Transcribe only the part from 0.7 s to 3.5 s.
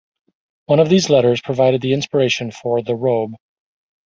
of these letters provided the inspiration for "The Robe".